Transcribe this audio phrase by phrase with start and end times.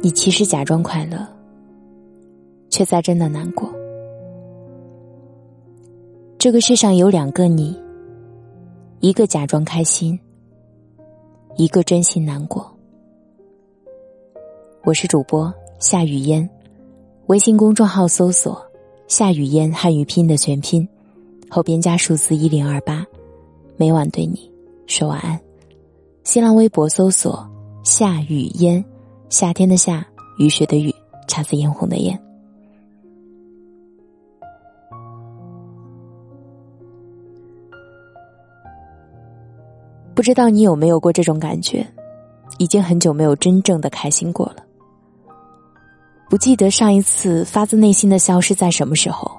[0.00, 1.26] 你其实假装快乐，
[2.70, 3.68] 却在真的难过。
[6.38, 7.76] 这个世上有两个你，
[9.00, 10.18] 一个假装开心，
[11.56, 12.70] 一个真心难过。
[14.84, 16.48] 我是主播夏雨嫣，
[17.26, 18.64] 微信公众号搜索
[19.08, 20.88] “夏雨嫣”汉语拼音的全拼，
[21.50, 23.04] 后边加数字一零二八，
[23.76, 24.48] 每晚对你
[24.86, 25.38] 说晚安。
[26.22, 27.44] 新浪微博搜索
[27.82, 28.82] “夏雨嫣”。
[29.30, 30.06] 夏天的夏，
[30.38, 30.94] 雨雪的雨，
[31.26, 32.18] 姹紫嫣红的嫣。
[40.14, 41.86] 不知道你有没有过这种感觉？
[42.56, 44.56] 已经很久没有真正的开心过了。
[46.30, 49.30] 不记得上一次发自内心的笑是在什么时候？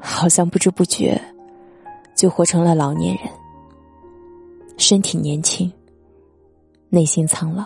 [0.00, 1.20] 好像不知不觉，
[2.16, 3.24] 就活成了老年人，
[4.76, 5.72] 身体年轻，
[6.90, 7.64] 内心苍老。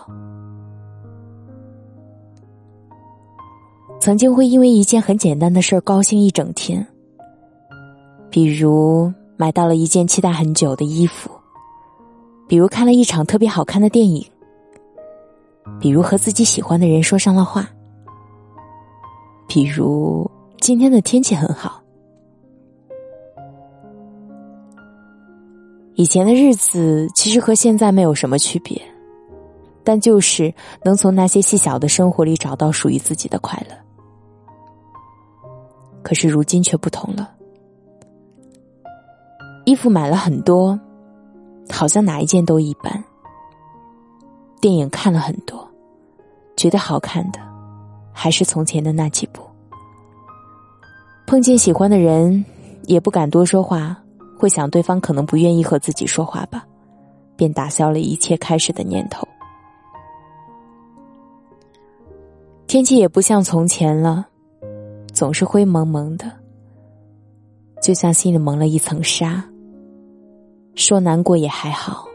[4.03, 6.85] 曾经会因为一件很简单的事儿高兴一整天，
[8.29, 11.31] 比如买到了一件期待很久的衣服，
[12.45, 14.21] 比如看了一场特别好看的电影，
[15.79, 17.65] 比如和自己喜欢的人说上了话，
[19.47, 20.29] 比如
[20.59, 21.81] 今天的天气很好。
[25.95, 28.81] 以前的日子其实和现在没有什么区别，
[29.81, 33.77] 但就是能从那些细小的生活里找到属于自己的快乐。
[36.13, 37.27] 可是如今却不同了，
[39.65, 40.79] 衣服买了很多，
[41.71, 42.93] 好像哪一件都一般；
[44.61, 45.67] 电影看了很多，
[46.55, 47.39] 觉得好看的
[48.11, 49.41] 还是从前的那几部。
[51.25, 52.45] 碰见喜欢的人，
[52.83, 53.97] 也不敢多说话，
[54.37, 56.63] 会想对方可能不愿意和自己说话吧，
[57.35, 59.27] 便打消了一切开始的念头。
[62.67, 64.27] 天气也不像从前了。
[65.13, 66.25] 总是灰蒙蒙的，
[67.81, 69.47] 就像心里蒙了一层纱。
[70.73, 72.07] 说难过也还好，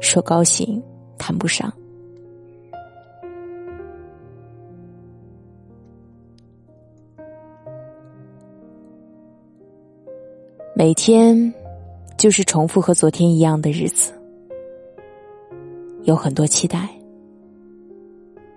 [0.00, 0.82] 说高兴
[1.16, 1.72] 谈不上。
[10.74, 11.54] 每天
[12.18, 14.12] 就是重复和昨天一样的日子，
[16.02, 16.88] 有很多期待，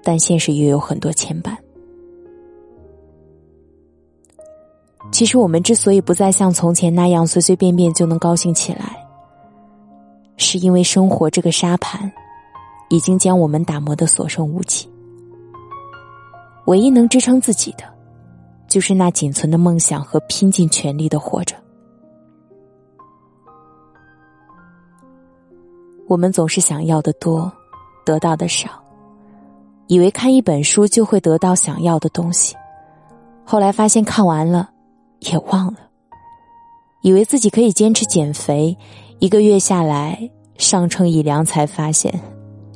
[0.03, 1.55] 但现实又有很多牵绊。
[5.11, 9.05] 其实我们之所以不再像从前那样随随便便就能高兴起来，
[10.37, 12.09] 是因为生活这个沙盘，
[12.89, 14.89] 已经将我们打磨的所剩无几。
[16.67, 17.83] 唯一能支撑自己的，
[18.67, 21.55] 就是那仅存的梦想和拼尽全力的活着。
[26.07, 27.51] 我们总是想要的多，
[28.05, 28.69] 得到的少，
[29.87, 32.55] 以为看一本书就会得到想要的东西，
[33.43, 34.69] 后来发现看完了。
[35.19, 35.79] 也忘了，
[37.01, 38.77] 以为自己可以坚持减肥，
[39.19, 42.19] 一个月下来上称一量，才发现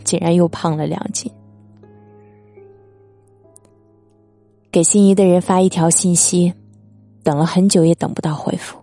[0.04, 1.32] 竟然又胖了两斤。
[4.72, 6.54] 给心仪的人发一条信息，
[7.24, 8.80] 等了很久也等不到回复。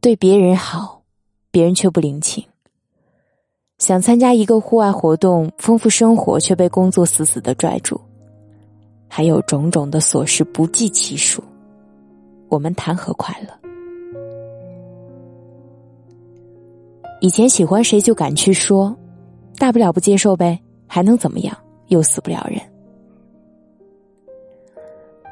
[0.00, 1.02] 对别人好，
[1.50, 2.44] 别人却不领情。
[3.78, 8.00] 想参加一个户外活动，丰富生活，却被工作死死的拽住。
[9.08, 11.42] 还有种种的琐事不计其数，
[12.48, 13.48] 我们谈何快乐？
[17.20, 18.94] 以前喜欢谁就敢去说，
[19.56, 21.56] 大不了不接受呗，还能怎么样？
[21.88, 22.60] 又死不了人。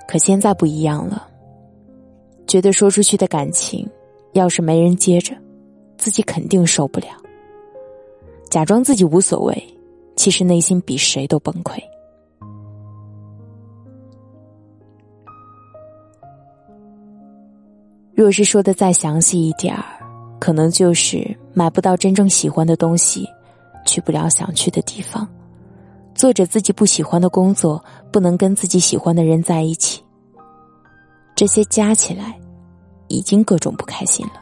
[0.07, 1.29] 可现在不一样了，
[2.47, 3.89] 觉得说出去的感情，
[4.33, 5.35] 要是没人接着，
[5.97, 7.07] 自己肯定受不了。
[8.51, 9.77] 假装自己无所谓，
[10.15, 11.79] 其实内心比谁都崩溃。
[18.15, 19.85] 若是说的再详细一点儿，
[20.39, 23.27] 可能就是买不到真正喜欢的东西，
[23.87, 25.27] 去不了想去的地方，
[26.15, 27.83] 做着自己不喜欢的工作，
[28.13, 30.03] 不能跟自己喜欢的人在一起。
[31.35, 32.39] 这些加起来，
[33.09, 34.35] 已经各种不开心了。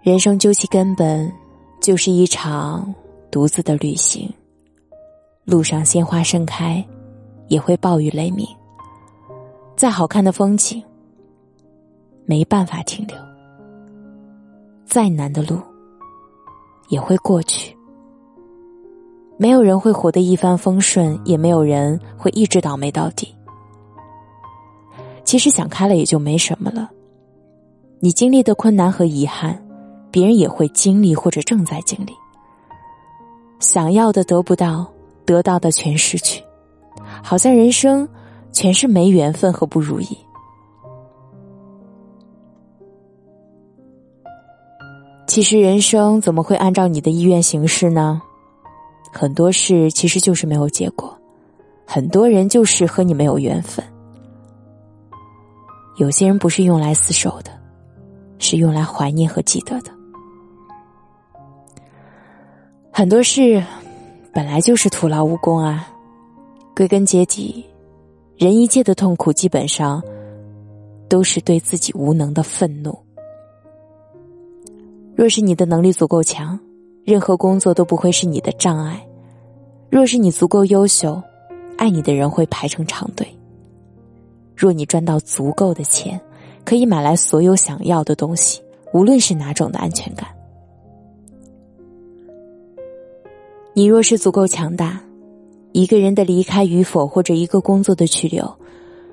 [0.00, 1.30] 人生究其根本，
[1.82, 2.94] 就是一场
[3.30, 4.32] 独自的旅行。
[5.44, 6.82] 路上鲜花盛开，
[7.48, 8.46] 也会暴雨雷鸣。
[9.78, 10.82] 再好看的风景，
[12.24, 13.16] 没办法停留；
[14.84, 15.56] 再难的路，
[16.88, 17.76] 也会过去。
[19.36, 23.32] 没有人会活得一帆风顺，也没有人会一直倒霉到底。
[25.22, 26.90] 其实想开了也就没什么了。
[28.00, 29.64] 你经历的困难和遗憾，
[30.10, 32.12] 别人也会经历或者正在经历。
[33.60, 34.92] 想要的得不到，
[35.24, 36.42] 得到的全失去，
[37.22, 38.08] 好像人生
[38.52, 40.18] 全是没缘分和不如意。
[45.26, 48.20] 其实人生怎么会按照你的意愿行事呢？
[49.12, 51.16] 很多事其实就是没有结果，
[51.86, 53.84] 很多人就是和你没有缘分。
[55.96, 57.50] 有些人不是用来厮守的，
[58.38, 59.90] 是用来怀念和记得的。
[62.90, 63.62] 很多事
[64.32, 65.88] 本来就是徒劳无功啊！
[66.74, 67.64] 归根结底，
[68.38, 70.00] 人一切的痛苦基本上
[71.08, 72.96] 都是对自己无能的愤怒。
[75.16, 76.56] 若是你的能力足够强，
[77.02, 78.94] 任何工作都不会是你的障碍；
[79.90, 81.20] 若是你足够优秀，
[81.76, 83.26] 爱你的人会排成长队。
[84.54, 86.20] 若你赚到足够的钱，
[86.64, 88.62] 可以买来所有想要的东西，
[88.92, 90.28] 无论是哪种的安全感。
[93.74, 95.00] 你若是足够强大，
[95.72, 98.58] 一个人的离开与否，或者一个工作的去留，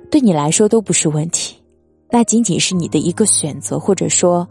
[0.10, 1.58] 对你来说都不是问题，
[2.10, 4.48] 那仅仅是你的一个选择，或者说。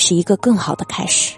[0.00, 1.36] 是一个更好的开始。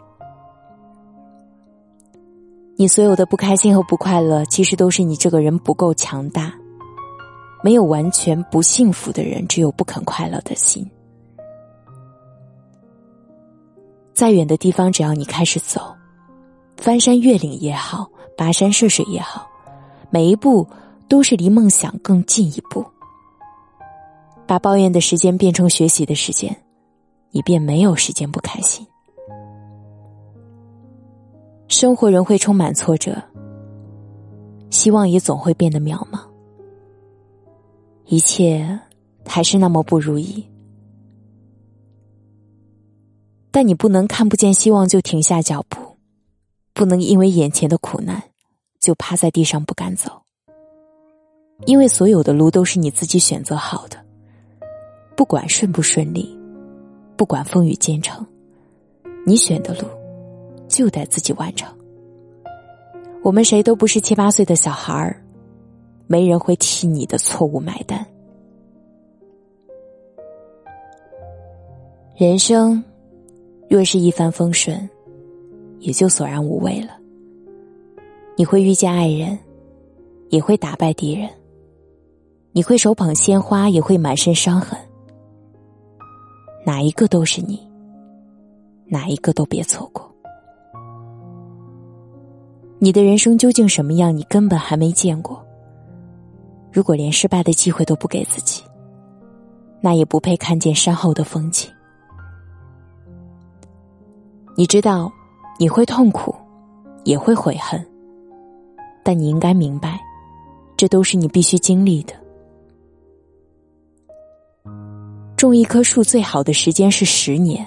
[2.76, 6.52] 你所有的不开心和不快乐，其实都是你这个人不够强大。
[7.64, 10.86] 没有完全不幸福的人，只有不肯快乐的心。
[14.12, 15.80] 再远的地方，只要你开始走，
[16.76, 19.48] 翻山越岭也好，跋山涉水也好，
[20.10, 20.66] 每一步
[21.08, 22.84] 都是离梦想更近一步。
[24.46, 26.56] 把抱怨的时间变成学习的时间。
[27.32, 28.84] 你便没有时间不开心。
[31.68, 33.22] 生活仍会充满挫折，
[34.68, 36.20] 希望也总会变得渺茫，
[38.06, 38.80] 一切
[39.24, 40.44] 还是那么不如意。
[43.52, 45.96] 但你不能看不见希望就停下脚步，
[46.74, 48.20] 不能因为眼前的苦难
[48.80, 50.10] 就趴在地上不敢走，
[51.66, 53.98] 因为所有的路都是你自己选择好的，
[55.14, 56.36] 不管顺不顺利。
[57.16, 58.26] 不管风雨兼程，
[59.26, 59.86] 你选的路
[60.66, 61.70] 就得自己完成。
[63.22, 65.22] 我们谁都不是七八岁的小孩儿，
[66.06, 68.06] 没人会替你的错误买单。
[72.16, 72.82] 人生
[73.68, 74.88] 若是一帆风顺，
[75.80, 76.99] 也就索然无味了。
[78.40, 79.38] 你会遇见爱人，
[80.30, 81.28] 也会打败敌人；
[82.52, 84.78] 你会手捧鲜花，也会满身伤痕。
[86.64, 87.60] 哪一个都是你，
[88.86, 90.10] 哪一个都别错过。
[92.78, 94.16] 你的人生究竟什么样？
[94.16, 95.44] 你根本还没见过。
[96.72, 98.62] 如果连失败的机会都不给自己，
[99.82, 101.70] 那也不配看见山后的风景。
[104.56, 105.12] 你知道，
[105.58, 106.34] 你会痛苦，
[107.04, 107.86] 也会悔恨，
[109.02, 110.00] 但你应该明白，
[110.76, 112.14] 这都是你必须经历的。
[115.36, 117.66] 种一棵树最好的时间是十年，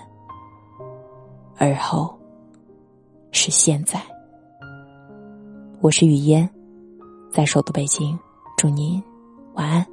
[1.57, 2.15] 而后
[3.31, 3.99] 是现在。
[5.81, 6.47] 我是雨嫣，
[7.31, 8.17] 在首都北京，
[8.57, 9.01] 祝您
[9.53, 9.92] 晚安。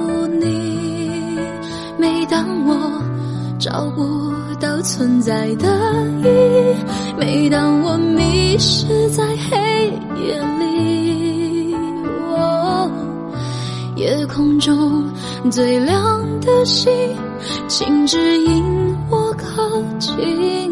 [3.61, 5.67] 找不到存在的
[6.23, 6.75] 意义。
[7.15, 11.75] 每当我迷失在黑夜里，
[13.95, 15.03] 夜空中
[15.51, 16.91] 最亮的星，
[17.67, 20.71] 请指引我靠近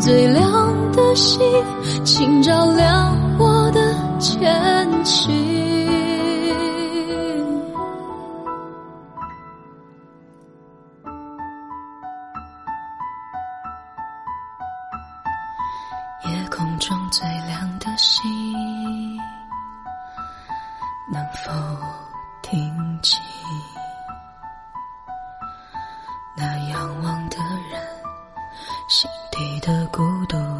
[0.00, 1.40] 最亮的星
[2.04, 3.80] 请照亮我的
[4.18, 5.32] 前行
[16.24, 18.28] 夜空中最亮的星
[21.12, 21.52] 能否
[22.42, 22.58] 听
[23.02, 23.22] 清
[26.36, 27.36] 那仰望的
[27.70, 27.85] 人？
[29.38, 30.55] 你的孤独。